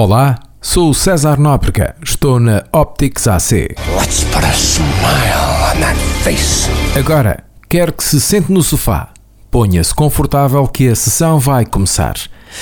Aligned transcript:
Olá, 0.00 0.38
sou 0.62 0.90
o 0.90 0.94
César 0.94 1.40
Nóbrega, 1.40 1.96
estou 2.00 2.38
na 2.38 2.62
Optics 2.72 3.26
AC. 3.26 3.74
Let's 3.98 4.22
put 4.32 4.44
a 4.44 4.52
smile 4.52 5.74
on 5.74 5.80
that 5.80 5.98
face. 6.22 6.70
Agora, 6.96 7.42
quero 7.68 7.92
que 7.92 8.04
se 8.04 8.20
sente 8.20 8.52
no 8.52 8.62
sofá. 8.62 9.08
Ponha-se 9.50 9.92
confortável 9.92 10.68
que 10.68 10.86
a 10.86 10.94
sessão 10.94 11.40
vai 11.40 11.66
começar. 11.66 12.14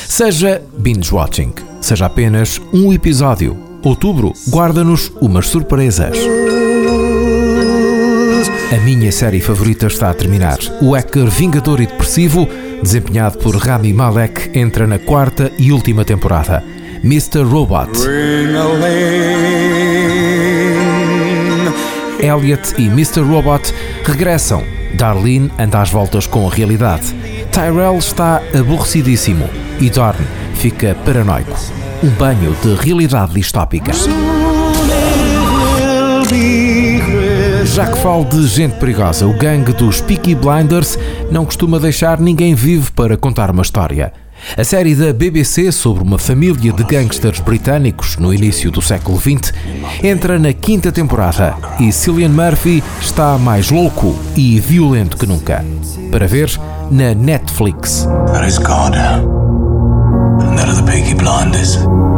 Seja 0.09 0.62
binge 0.79 1.14
watching, 1.14 1.53
seja 1.79 2.07
apenas 2.07 2.59
um 2.72 2.91
episódio. 2.91 3.55
Outubro 3.85 4.33
guarda-nos 4.49 5.13
umas 5.21 5.47
surpresas. 5.47 6.17
A 8.75 8.81
minha 8.81 9.13
série 9.13 9.43
favorita 9.43 9.89
está 9.89 10.09
a 10.09 10.15
terminar. 10.15 10.57
O 10.81 10.95
hacker 10.95 11.27
vingador 11.27 11.83
e 11.83 11.87
depressivo, 11.87 12.49
desempenhado 12.83 13.37
por 13.37 13.55
Rami 13.57 13.93
Malek, 13.93 14.59
entra 14.59 14.87
na 14.87 14.99
quarta 14.99 15.53
e 15.59 15.71
última 15.71 16.03
temporada. 16.03 16.65
Mr. 17.07 17.45
Robot. 17.45 17.91
Elliot 22.19 22.75
e 22.79 22.87
Mr. 22.87 23.21
Robot 23.21 23.73
regressam. 24.03 24.65
Darlene 24.97 25.49
anda 25.57 25.83
às 25.83 25.91
voltas 25.91 26.27
com 26.27 26.49
a 26.49 26.51
realidade. 26.51 27.15
Tyrell 27.53 27.97
está 27.99 28.43
aborrecidíssimo 28.53 29.49
e 29.79 29.89
Dorn 29.89 30.19
fica 30.55 30.97
paranoico. 31.05 31.57
Um 32.03 32.11
banho 32.11 32.57
de 32.61 32.75
realidade 32.75 33.35
distópica. 33.35 33.93
Já 37.66 37.87
que 37.87 37.99
falo 37.99 38.25
de 38.25 38.49
gente 38.49 38.80
perigosa, 38.80 39.29
o 39.29 39.33
gangue 39.33 39.73
dos 39.73 40.01
Peaky 40.01 40.35
Blinders 40.35 40.99
não 41.30 41.45
costuma 41.45 41.79
deixar 41.79 42.19
ninguém 42.19 42.57
vivo 42.57 42.91
para 42.95 43.16
contar 43.16 43.52
uma 43.52 43.63
história. 43.63 44.13
A 44.55 44.65
série 44.65 44.95
da 44.95 45.13
BBC 45.13 45.73
sobre 45.73 46.03
uma 46.03 46.19
família 46.19 46.73
de 46.73 46.85
gangsters 46.85 47.41
britânicos 47.41 48.17
no 48.17 48.33
início 48.33 48.71
do 48.71 48.81
século 48.81 49.19
XX 49.19 49.53
entra 50.03 50.39
na 50.39 50.53
quinta 50.53 50.93
temporada 50.93 51.55
e 51.80 51.91
Cillian 51.91 52.29
Murphy 52.29 52.83
está 53.01 53.37
mais 53.38 53.71
louco 53.71 54.15
e 54.37 54.61
violento 54.61 55.16
que 55.16 55.27
nunca. 55.27 55.65
Para 56.11 56.27
ver 56.27 56.51
na 56.91 57.15
Netflix. 57.15 58.07
Is 58.47 58.59
God. 58.59 58.95
And 58.95 60.60
are 60.60 60.73
the. 60.75 62.16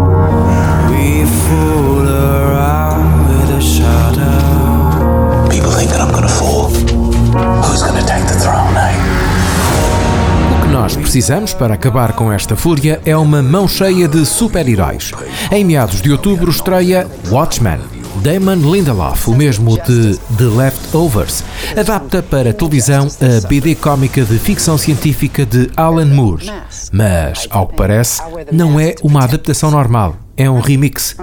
Nós 10.89 10.97
precisamos 10.97 11.53
para 11.53 11.75
acabar 11.75 12.14
com 12.14 12.33
esta 12.33 12.56
fúria 12.56 12.98
é 13.05 13.14
uma 13.14 13.42
mão 13.42 13.69
cheia 13.69 14.08
de 14.08 14.25
super-heróis. 14.25 15.12
Em 15.53 15.62
meados 15.62 16.00
de 16.00 16.11
outubro 16.11 16.50
estreia 16.50 17.06
Watchmen. 17.28 17.78
Damon 18.22 18.72
Lindelof, 18.72 19.28
o 19.28 19.34
mesmo 19.34 19.78
de 19.83 20.17
The 20.39 20.45
Leftovers, 20.45 21.45
adapta 21.77 22.22
para 22.22 22.55
televisão 22.55 23.06
a 23.20 23.47
BD 23.47 23.75
cómica 23.75 24.25
de 24.25 24.39
ficção 24.39 24.78
científica 24.78 25.45
de 25.45 25.70
Alan 25.77 26.06
Moore. 26.06 26.50
Mas, 26.91 27.47
ao 27.50 27.67
que 27.67 27.77
parece, 27.77 28.23
não 28.50 28.80
é 28.80 28.95
uma 29.02 29.25
adaptação 29.25 29.70
normal. 29.70 30.17
É 30.39 30.48
um 30.48 30.58
remix. 30.58 31.14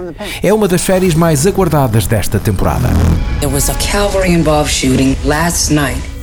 É 0.44 0.54
uma 0.54 0.68
das 0.68 0.82
séries 0.82 1.16
mais 1.16 1.44
aguardadas 1.44 2.06
desta 2.06 2.38
temporada. 2.38 2.88
There 3.40 3.52
was 3.52 3.68
a 3.68 3.74
cavalry 3.74 4.30
involved 4.30 4.72
shooting 4.72 5.16
last 5.24 5.74
night. 5.74 6.15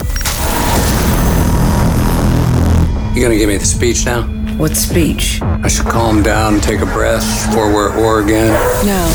You 3.13 3.21
gonna 3.21 3.37
give 3.37 3.47
me 3.47 3.57
the 3.57 3.65
speech 3.65 4.05
now? 4.05 4.23
What 4.57 4.75
speech? 4.75 5.39
I 5.63 5.67
should 5.67 5.87
calm 5.87 6.23
down, 6.23 6.59
take 6.61 6.81
a 6.81 6.85
breath, 6.87 7.55
or 7.55 7.71
we're 7.71 7.91
at 7.91 7.95
war 7.95 8.19
again. 8.21 8.51
No. 8.83 9.07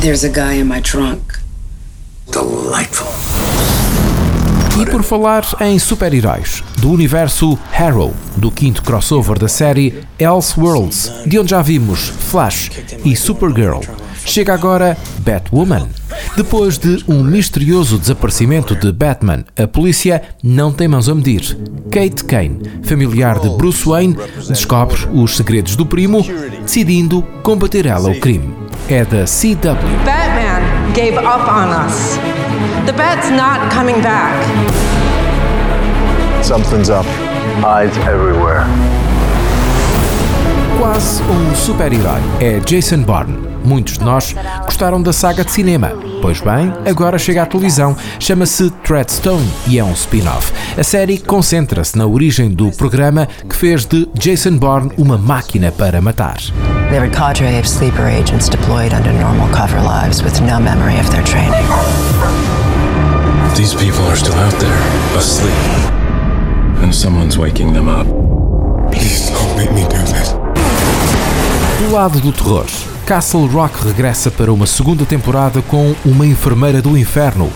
There's 0.00 0.22
a 0.22 0.28
guy 0.28 0.60
in 0.60 0.68
my 0.68 0.80
trunk. 0.80 1.40
Delightful. 2.30 3.08
E 4.80 4.86
por 4.86 5.02
falar 5.02 5.44
em 5.60 5.76
super-heróis, 5.76 6.62
do 6.76 6.92
universo 6.92 7.58
Harrow, 7.72 8.14
do 8.36 8.52
quinto 8.52 8.80
crossover 8.84 9.36
da 9.36 9.48
série 9.48 10.04
Elseworlds, 10.20 11.10
de 11.26 11.36
onde 11.36 11.50
já 11.50 11.60
vimos 11.62 11.98
Flash 12.30 12.70
e 13.04 13.16
Supergirl, 13.16 13.80
chega 14.24 14.54
agora 14.54 14.96
Batwoman. 15.18 15.88
Depois 16.36 16.78
de 16.78 17.04
um 17.08 17.22
misterioso 17.22 17.98
desaparecimento 17.98 18.74
de 18.76 18.92
Batman, 18.92 19.44
a 19.58 19.66
polícia 19.66 20.22
não 20.42 20.72
tem 20.72 20.86
mãos 20.86 21.08
a 21.08 21.14
medir. 21.14 21.58
Kate 21.90 22.24
Kane, 22.24 22.60
familiar 22.84 23.38
de 23.40 23.48
Bruce 23.50 23.88
Wayne, 23.88 24.16
descobre 24.48 24.96
os 25.12 25.36
segredos 25.36 25.74
do 25.74 25.84
primo, 25.84 26.24
decidindo 26.62 27.22
combater 27.42 27.86
ela 27.86 28.10
o 28.10 28.20
crime. 28.20 28.54
É 28.88 29.04
da 29.04 29.24
CW. 29.24 30.04
Batman 30.04 30.92
gave 30.94 31.18
up 31.18 31.50
on 31.50 31.86
us. 31.86 32.18
The 32.86 32.92
bat's 32.92 33.30
not 33.30 33.74
coming 33.74 34.00
back. 34.00 34.34
Something's 36.42 36.88
up. 36.88 37.06
Eyes 37.64 37.94
everywhere. 38.06 38.64
Quase 40.78 41.20
um 41.24 41.54
super-herói 41.56 42.20
é 42.40 42.60
Jason 42.60 43.02
Bourne. 43.02 43.47
Muitos 43.68 43.98
de 43.98 44.04
nós 44.04 44.34
gostaram 44.64 45.02
da 45.02 45.12
saga 45.12 45.44
de 45.44 45.50
cinema. 45.52 45.92
Pois 46.22 46.40
bem, 46.40 46.72
agora 46.88 47.18
chega 47.18 47.42
à 47.42 47.46
televisão, 47.46 47.94
chama-se 48.18 48.70
Treadstone 48.82 49.46
e 49.66 49.78
é 49.78 49.84
um 49.84 49.92
spin-off. 49.92 50.50
A 50.74 50.82
série 50.82 51.18
concentra-se 51.18 51.98
na 51.98 52.06
origem 52.06 52.48
do 52.48 52.70
programa 52.70 53.28
que 53.46 53.54
fez 53.54 53.84
de 53.84 54.08
Jason 54.14 54.56
Bourne 54.56 54.90
uma 54.96 55.18
máquina 55.18 55.70
para 55.70 56.00
matar. 56.00 56.38
They're 56.88 57.04
a 57.04 57.10
cadre 57.10 57.58
of 57.58 57.68
sleeper 57.68 58.06
agents 58.08 58.48
deployed 58.48 58.94
under 58.94 59.12
normal 59.12 59.50
cover 59.50 59.82
lives 59.82 60.22
with 60.22 60.40
no 60.40 60.58
memory 60.58 60.98
of 60.98 61.10
their 61.10 61.22
training. 61.24 61.52
These 63.54 63.74
people 63.74 64.02
are 64.06 64.16
still 64.16 64.38
out 64.38 64.58
there, 64.60 65.14
asleep. 65.14 65.52
And 66.82 66.94
someone's 66.94 67.36
waking 67.36 67.74
them 67.74 67.90
up. 67.90 68.06
Please 68.90 69.28
don't 69.30 69.54
make 69.58 69.70
me 69.72 69.82
do 69.90 69.98
this. 70.10 70.32
Do 71.80 71.90
lado 71.92 72.18
do 72.20 72.32
terror, 72.32 72.66
Castle 73.08 73.46
Rock 73.46 73.86
regressa 73.86 74.30
para 74.30 74.52
uma 74.52 74.66
segunda 74.66 75.06
temporada 75.06 75.62
com 75.62 75.94
uma 76.04 76.26
enfermeira 76.26 76.82
do 76.82 76.94
inferno. 76.94 77.50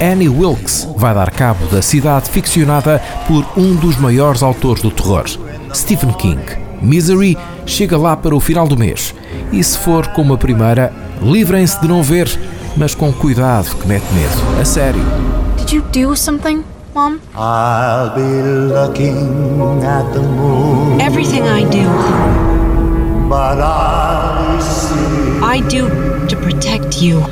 Annie 0.00 0.26
Wilkes 0.26 0.88
vai 0.96 1.14
dar 1.14 1.30
cabo 1.30 1.66
da 1.66 1.82
cidade 1.82 2.30
ficcionada 2.30 3.02
por 3.28 3.44
um 3.58 3.74
dos 3.74 3.98
maiores 3.98 4.42
autores 4.42 4.82
do 4.82 4.90
terror, 4.90 5.26
Stephen 5.74 6.14
King. 6.14 6.40
Misery 6.80 7.36
chega 7.66 7.98
lá 7.98 8.16
para 8.16 8.34
o 8.34 8.40
final 8.40 8.66
do 8.66 8.74
mês. 8.74 9.14
E 9.52 9.62
se 9.62 9.76
for 9.76 10.06
como 10.14 10.32
a 10.32 10.38
primeira, 10.38 10.90
livrem-se 11.20 11.78
de 11.78 11.88
não 11.88 12.02
ver, 12.02 12.26
mas 12.74 12.94
com 12.94 13.12
cuidado 13.12 13.76
que 13.76 13.86
mete 13.86 14.10
medo. 14.14 14.58
A 14.58 14.64
sério. 14.64 15.02
Did 15.58 15.72
you 15.72 15.82
do 15.92 16.16
something, 16.16 16.64
Mom? 16.94 17.18
I'll 17.34 18.14
be 18.14 18.22
looking 18.72 19.84
at 19.84 20.10
the 20.14 20.20
moon, 20.20 20.98
Everything 21.02 21.42
I 21.42 21.64
do, 21.64 21.86
but 23.28 23.60
I 23.60 24.05
I 25.42 25.60
do 25.60 25.88
to 26.28 26.36
protect 26.36 27.04
you. 27.04 27.22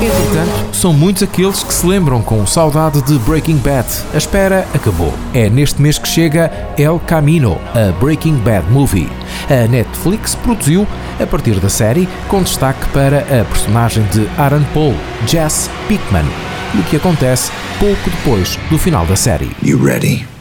Entretanto, 0.00 0.74
são 0.74 0.92
muitos 0.92 1.22
aqueles 1.22 1.62
que 1.62 1.74
se 1.74 1.86
lembram 1.86 2.22
com 2.22 2.46
saudade 2.46 3.02
de 3.02 3.18
Breaking 3.20 3.58
Bad. 3.58 3.86
A 4.14 4.16
espera 4.16 4.66
acabou. 4.74 5.12
É 5.34 5.50
neste 5.50 5.80
mês 5.80 5.98
que 5.98 6.08
chega 6.08 6.50
El 6.78 6.98
Camino, 6.98 7.58
a 7.74 7.92
Breaking 8.00 8.36
Bad 8.38 8.70
Movie. 8.70 9.08
A 9.50 9.68
Netflix 9.68 10.34
produziu 10.34 10.86
a 11.20 11.26
partir 11.26 11.60
da 11.60 11.68
série, 11.68 12.08
com 12.28 12.42
destaque 12.42 12.88
para 12.88 13.20
a 13.20 13.44
personagem 13.44 14.02
de 14.04 14.26
Aaron 14.38 14.64
Paul, 14.72 14.94
Jess 15.26 15.70
Pickman, 15.88 16.26
e 16.74 16.78
o 16.78 16.84
que 16.84 16.96
acontece 16.96 17.50
pouco 17.78 18.10
depois 18.10 18.58
do 18.70 18.78
final 18.78 19.04
da 19.06 19.16
série. 19.16 19.50
You 19.62 19.82
ready? 19.82 20.35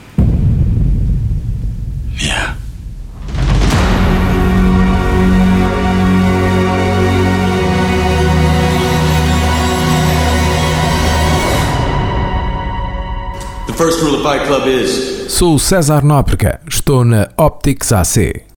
Sou 15.28 15.60
César 15.60 16.04
Nóbrega, 16.04 16.62
estou 16.66 17.04
na 17.04 17.28
Optics 17.38 17.92
AC. 17.92 18.46